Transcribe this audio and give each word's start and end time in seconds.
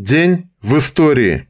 День 0.00 0.48
в 0.62 0.78
истории. 0.78 1.46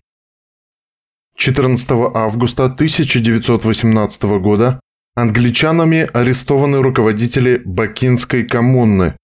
14 1.37 1.89
августа 2.15 2.65
1918 2.65 4.23
года 4.41 4.81
англичанами 5.15 6.11
арестованы 6.13 6.83
руководители 6.83 7.63
Бакинской 7.65 8.43
коммуны. 8.43 9.15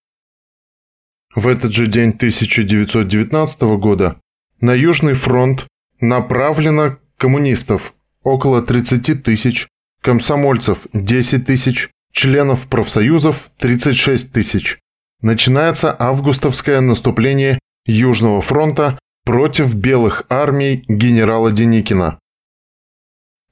В 1.34 1.48
этот 1.48 1.72
же 1.72 1.88
день 1.88 2.10
1919 2.10 3.62
года 3.80 4.20
на 4.60 4.74
Южный 4.74 5.14
фронт 5.14 5.66
направлено 6.00 6.98
коммунистов 7.16 7.94
около 8.22 8.62
30 8.62 9.24
тысяч, 9.24 9.66
комсомольцев 10.02 10.86
10 10.92 11.44
тысяч, 11.44 11.90
членов 12.12 12.68
профсоюзов 12.68 13.50
36 13.58 14.30
тысяч. 14.30 14.78
Начинается 15.20 15.96
августовское 15.98 16.80
наступление 16.80 17.58
Южного 17.86 18.40
фронта 18.40 19.00
против 19.26 19.74
белых 19.74 20.22
армий 20.28 20.84
генерала 20.86 21.50
Деникина. 21.50 22.20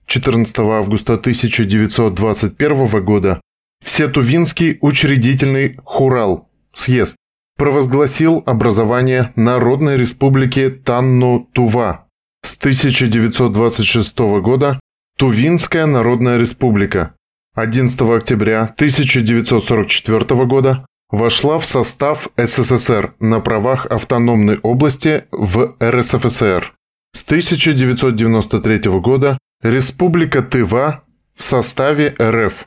14 0.07 0.57
августа 0.61 1.15
1921 1.15 3.05
года 3.05 3.41
Всетувинский 3.85 4.79
учредительный 4.81 5.77
Хурал, 5.85 6.49
съезд, 6.73 7.17
провозгласил 7.59 8.43
образование 8.47 9.33
Народной 9.35 9.97
Республики 9.97 10.71
Танну-Тува. 10.71 12.07
С 12.45 12.57
1926 12.57 14.19
года 14.43 14.79
Тувинская 15.19 15.87
Народная 15.87 16.39
Республика. 16.39 17.17
11 17.57 18.01
октября 18.01 18.63
1944 18.63 20.45
года 20.47 20.87
вошла 21.11 21.59
в 21.59 21.67
состав 21.67 22.29
СССР 22.37 23.15
на 23.21 23.41
правах 23.41 23.87
автономной 23.87 24.59
области 24.59 25.25
в 25.31 25.77
РСФСР. 25.83 26.75
С 27.15 27.23
1993 27.25 28.79
года 29.01 29.39
Республика 29.63 30.43
Тыва 30.43 31.05
в 31.37 31.43
составе 31.43 32.15
РФ. 32.21 32.67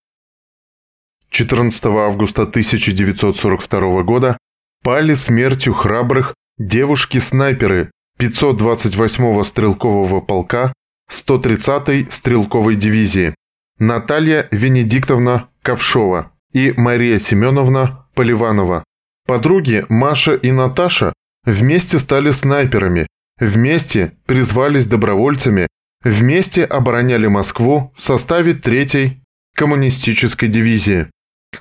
14 1.29 1.85
августа 1.85 2.44
1942 2.44 4.03
года 4.03 4.37
пали 4.83 5.13
смертью 5.13 5.73
храбрых 5.73 6.33
девушки-снайперы 6.57 7.91
528-го 8.19 9.44
стрелкового 9.44 10.21
полка 10.21 10.73
130-й 11.11 12.07
стрелковой 12.09 12.75
дивизии 12.75 13.35
Наталья 13.79 14.47
Венедиктовна 14.51 15.49
Ковшова 15.61 16.31
и 16.53 16.73
Мария 16.77 17.19
Семеновна 17.19 18.05
Поливанова. 18.13 18.83
Подруги 19.27 19.85
Маша 19.89 20.35
и 20.35 20.51
Наташа 20.51 21.13
вместе 21.45 21.99
стали 21.99 22.31
снайперами, 22.31 23.07
вместе 23.39 24.13
призвались 24.25 24.85
добровольцами, 24.85 25.67
вместе 26.03 26.63
обороняли 26.63 27.27
Москву 27.27 27.91
в 27.95 28.01
составе 28.01 28.53
3-й 28.53 29.21
коммунистической 29.55 30.49
дивизии. 30.49 31.07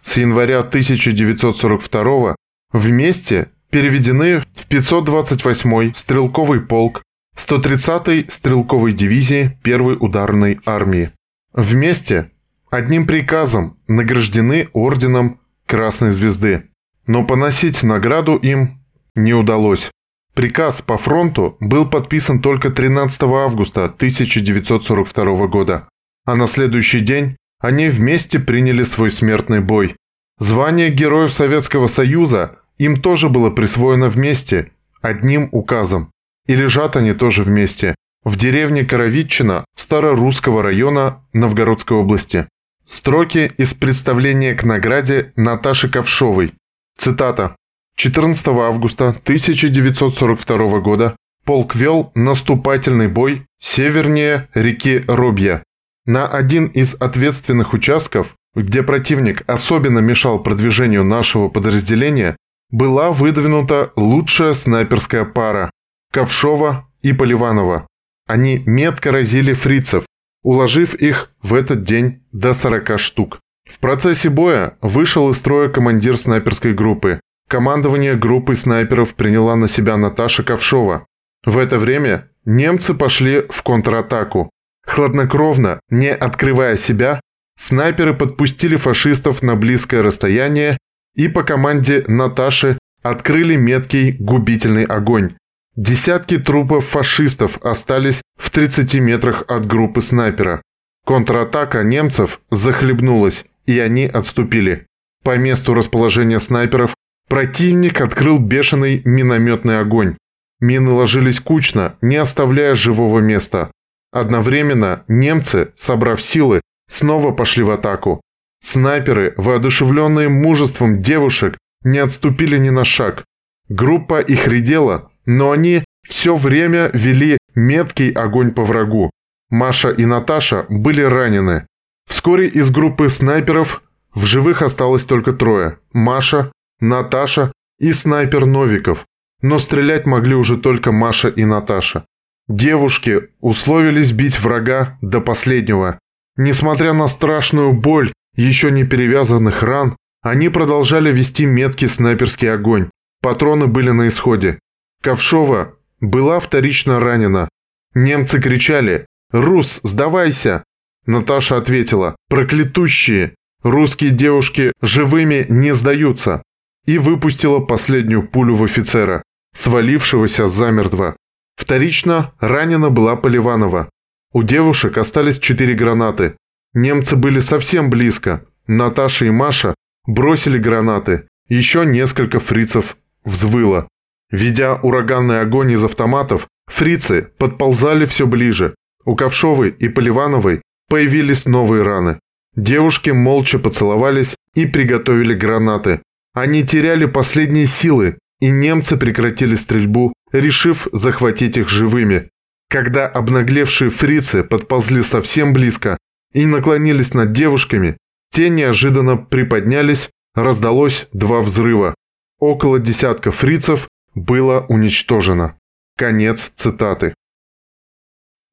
С 0.03 0.17
января 0.17 0.61
1942 0.61 2.37
вместе 2.73 3.51
переведены 3.71 4.41
в 4.41 4.67
528-й 4.69 5.95
стрелковый 5.95 6.61
полк 6.61 7.03
130-й 7.41 8.27
стрелковой 8.29 8.93
дивизии 8.93 9.59
1-й 9.65 9.97
ударной 9.99 10.61
армии. 10.67 11.11
Вместе, 11.53 12.31
одним 12.71 13.07
приказом, 13.07 13.79
награждены 13.89 14.69
орденом 14.73 15.41
Красной 15.67 16.13
Звезды. 16.13 16.69
Но 17.07 17.25
поносить 17.25 17.83
награду 17.83 18.37
им 18.37 18.81
не 19.15 19.33
удалось. 19.33 19.91
Приказ 20.35 20.83
по 20.83 20.99
фронту 20.99 21.57
был 21.61 21.89
подписан 21.89 22.41
только 22.41 22.71
13 22.71 23.23
августа 23.23 23.85
1942 23.85 25.47
года, 25.49 25.89
а 26.25 26.37
на 26.37 26.47
следующий 26.47 27.01
день 27.01 27.37
они 27.59 27.89
вместе 27.89 28.39
приняли 28.39 28.85
свой 28.85 29.11
смертный 29.11 29.61
бой. 29.61 29.97
Звание 30.39 30.91
Героев 30.91 31.33
Советского 31.33 31.89
Союза 31.89 32.59
им 32.79 32.97
тоже 32.97 33.29
было 33.29 33.51
присвоено 33.51 34.09
вместе, 34.09 34.73
одним 35.03 35.49
указом. 35.53 36.13
И 36.51 36.57
лежат 36.57 36.97
они 36.97 37.13
тоже 37.13 37.45
вместе, 37.45 37.95
в 38.25 38.35
деревне 38.35 38.85
Коровитчина 38.85 39.65
Старорусского 39.77 40.65
района 40.65 41.25
Новгородской 41.33 41.97
области. 41.97 42.49
Строки 42.85 43.53
из 43.57 43.73
представления 43.73 44.57
к 44.57 44.65
награде 44.65 45.33
Наташи 45.37 45.89
Ковшовой. 45.89 46.55
Цитата. 46.99 47.55
14 47.95 48.49
августа 48.49 49.11
1942 49.11 50.81
года 50.81 51.15
полк 51.45 51.77
вел 51.77 52.11
наступательный 52.17 53.07
бой 53.07 53.47
севернее 53.61 54.49
реки 54.53 55.05
Робья. 55.07 55.63
На 56.05 56.27
один 56.27 56.67
из 56.67 56.95
ответственных 56.95 57.75
участков, 57.75 58.35
где 58.57 58.83
противник 58.83 59.45
особенно 59.47 60.01
мешал 60.01 60.43
продвижению 60.43 61.05
нашего 61.05 61.49
подразделения, 61.49 62.37
была 62.73 63.13
выдвинута 63.13 63.93
лучшая 63.95 64.53
снайперская 64.53 65.25
пара– 65.25 65.71
Ковшова 66.13 66.89
и 67.03 67.13
Поливанова. 67.13 67.87
Они 68.27 68.63
метко 68.67 69.13
разили 69.13 69.53
фрицев, 69.53 70.05
уложив 70.43 70.95
их 70.95 71.31
в 71.43 71.55
этот 71.55 71.85
день 71.85 72.23
до 72.33 72.53
40 72.55 72.99
штук. 72.99 73.41
В 73.69 73.79
процессе 73.79 74.29
боя 74.29 74.77
вышел 74.83 75.31
из 75.31 75.37
строя 75.37 75.69
командир 75.69 76.17
снайперской 76.17 76.75
группы. 76.75 77.21
Командование 77.49 78.17
группы 78.17 78.57
снайперов 78.57 79.15
приняла 79.15 79.57
на 79.57 79.69
себя 79.69 79.97
Наташа 79.97 80.43
Ковшова. 80.43 81.07
В 81.45 81.57
это 81.57 81.79
время 81.79 82.29
немцы 82.45 82.95
пошли 82.95 83.47
в 83.49 83.63
контратаку. 83.63 84.51
Хладнокровно, 84.87 85.81
не 85.91 86.13
открывая 86.13 86.77
себя, 86.77 87.21
снайперы 87.57 88.15
подпустили 88.15 88.77
фашистов 88.77 89.43
на 89.43 89.55
близкое 89.55 90.03
расстояние 90.03 90.79
и 91.15 91.29
по 91.29 91.43
команде 91.43 92.05
Наташи 92.09 92.79
открыли 93.03 93.57
меткий 93.57 94.13
губительный 94.13 94.85
огонь. 94.85 95.35
Десятки 95.77 96.39
трупов 96.39 96.87
фашистов 96.87 97.59
остались 97.63 98.23
в 98.37 98.51
30 98.51 98.95
метрах 98.97 99.45
от 99.47 99.67
группы 99.67 100.01
снайпера. 100.01 100.63
Контратака 101.07 101.83
немцев 101.83 102.41
захлебнулась, 102.51 103.45
и 103.67 103.79
они 103.79 104.07
отступили. 104.07 104.87
По 105.23 105.37
месту 105.37 105.75
расположения 105.75 106.41
снайперов 106.41 106.95
противник 107.29 108.01
открыл 108.01 108.39
бешеный 108.39 109.03
минометный 109.05 109.79
огонь. 109.79 110.17
Мины 110.61 110.91
ложились 110.91 111.41
кучно, 111.41 111.97
не 112.01 112.17
оставляя 112.17 112.75
живого 112.75 113.21
места. 113.21 113.71
Одновременно 114.13 115.05
немцы, 115.07 115.73
собрав 115.77 116.21
силы, 116.21 116.61
снова 116.89 117.31
пошли 117.31 117.63
в 117.63 117.71
атаку. 117.71 118.21
Снайперы, 118.61 119.35
воодушевленные 119.37 120.29
мужеством 120.29 121.01
девушек, 121.01 121.57
не 121.83 121.99
отступили 121.99 122.59
ни 122.59 122.71
на 122.71 122.85
шаг. 122.85 123.25
Группа 123.69 124.21
их 124.21 124.49
редела, 124.49 125.11
но 125.31 125.53
они 125.53 125.85
все 126.03 126.35
время 126.35 126.91
вели 126.93 127.39
меткий 127.55 128.11
огонь 128.11 128.53
по 128.53 128.65
врагу. 128.65 129.11
Маша 129.49 129.91
и 129.91 130.05
Наташа 130.05 130.67
были 130.69 131.03
ранены. 131.03 131.67
Вскоре 132.09 132.49
из 132.49 132.71
группы 132.73 133.09
снайперов 133.09 133.83
в 134.13 134.25
живых 134.25 134.61
осталось 134.61 135.05
только 135.05 135.33
трое– 135.33 135.79
Маша, 135.93 136.51
Наташа 136.81 137.53
и 137.79 137.93
снайпер 137.93 138.45
Новиков. 138.45 139.07
Но 139.41 139.61
стрелять 139.61 140.05
могли 140.05 140.35
уже 140.35 140.57
только 140.57 140.91
Маша 140.91 141.29
и 141.29 141.45
Наташа. 141.45 142.05
Девушки 142.49 143.29
условились 143.39 144.11
бить 144.11 144.41
врага 144.41 144.99
до 145.01 145.21
последнего. 145.21 146.01
Несмотря 146.37 146.93
на 146.93 147.07
страшную 147.07 147.73
боль 147.73 148.13
еще 148.35 148.73
не 148.73 148.85
перевязанных 148.85 149.63
ран, 149.63 149.97
они 150.23 150.49
продолжали 150.49 151.13
вести 151.13 151.47
меткий 151.47 151.89
снайперский 151.89 152.53
огонь. 152.53 152.91
Патроны 153.23 153.69
были 153.69 153.91
на 153.91 154.09
исходе. 154.09 154.59
Ковшова 155.03 155.75
была 156.01 156.41
вторично 156.41 157.01
ранена. 157.01 157.49
Немцы 157.95 158.41
кричали 158.41 159.07
«Рус, 159.31 159.81
сдавайся!» 159.83 160.65
Наташа 161.07 161.57
ответила 161.57 162.17
«Проклятущие! 162.29 163.35
Русские 163.63 164.11
девушки 164.11 164.73
живыми 164.83 165.47
не 165.49 165.75
сдаются!» 165.75 166.43
и 166.87 166.99
выпустила 166.99 167.61
последнюю 167.61 168.27
пулю 168.27 168.55
в 168.57 168.65
офицера, 168.65 169.23
свалившегося 169.55 170.49
замертво. 170.49 171.17
Вторично 171.57 172.33
ранена 172.41 172.91
была 172.91 173.17
Поливанова. 173.17 173.91
У 174.33 174.43
девушек 174.43 174.97
остались 174.97 175.39
четыре 175.39 175.75
гранаты, 175.75 176.37
Немцы 176.73 177.17
были 177.17 177.41
совсем 177.41 177.91
близко. 177.91 178.45
Наташа 178.67 179.27
и 179.27 179.31
Маша 179.31 179.75
бросили 180.07 180.59
гранаты. 180.59 181.27
Еще 181.49 181.85
несколько 181.85 182.39
фрицев 182.39 182.97
взвыло. 183.25 183.89
Ведя 184.31 184.77
ураганный 184.77 185.41
огонь 185.41 185.73
из 185.73 185.83
автоматов, 185.85 186.47
фрицы 186.67 187.29
подползали 187.39 188.07
все 188.07 188.27
ближе. 188.27 188.75
У 189.05 189.17
Ковшовой 189.17 189.71
и 189.71 189.89
Поливановой 189.89 190.63
появились 190.89 191.47
новые 191.47 191.83
раны. 191.83 192.21
Девушки 192.55 193.11
молча 193.11 193.59
поцеловались 193.59 194.37
и 194.55 194.67
приготовили 194.67 195.35
гранаты. 195.35 196.01
Они 196.35 196.65
теряли 196.65 197.07
последние 197.07 197.67
силы, 197.67 198.19
и 198.41 198.51
немцы 198.51 198.97
прекратили 198.97 199.55
стрельбу, 199.57 200.13
решив 200.33 200.89
захватить 200.93 201.57
их 201.57 201.69
живыми. 201.69 202.29
Когда 202.69 203.09
обнаглевшие 203.09 203.91
фрицы 203.91 204.45
подползли 204.45 205.03
совсем 205.03 205.53
близко, 205.53 205.99
и 206.33 206.47
наклонились 206.47 207.15
над 207.15 207.33
девушками, 207.33 207.97
те 208.31 208.49
неожиданно 208.49 209.17
приподнялись, 209.17 210.09
раздалось 210.35 211.09
два 211.13 211.41
взрыва. 211.41 211.95
Около 212.39 212.79
десятка 212.79 213.33
фрицев 213.33 213.89
было 214.15 214.67
уничтожено. 214.69 215.59
Конец 215.97 216.53
цитаты. 216.55 217.15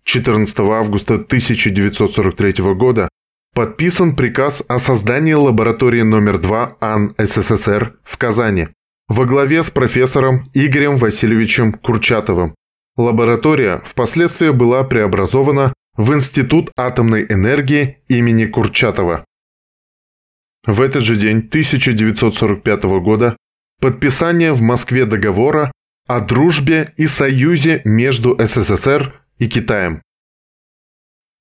14 0.03 0.59
августа 0.59 1.15
1943 1.15 2.73
года 2.75 3.09
подписан 3.53 4.15
приказ 4.15 4.63
о 4.67 4.79
создании 4.79 5.33
лаборатории 5.33 6.01
номер 6.01 6.39
2 6.39 6.77
АН 6.79 7.15
СССР 7.17 7.97
в 8.03 8.17
Казани 8.17 8.69
во 9.07 9.25
главе 9.25 9.63
с 9.63 9.71
профессором 9.71 10.43
Игорем 10.53 10.97
Васильевичем 10.97 11.73
Курчатовым. 11.73 12.55
Лаборатория 12.97 13.81
впоследствии 13.85 14.49
была 14.49 14.83
преобразована 14.83 15.73
в 15.95 16.13
Институт 16.13 16.71
атомной 16.77 17.25
энергии 17.27 17.97
имени 18.07 18.45
Курчатова. 18.45 19.25
В 20.65 20.81
этот 20.81 21.03
же 21.03 21.15
день 21.15 21.37
1945 21.37 22.83
года 23.01 23.37
подписание 23.79 24.53
в 24.53 24.61
Москве 24.61 25.05
договора 25.05 25.71
о 26.07 26.19
дружбе 26.19 26.93
и 26.97 27.07
союзе 27.07 27.81
между 27.85 28.35
СССР 28.39 29.21
и 29.37 29.47
Китаем. 29.47 30.01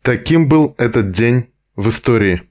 Таким 0.02 0.48
был 0.48 0.76
этот 0.78 1.12
день 1.12 1.50
в 1.76 1.90
истории. 1.90 2.49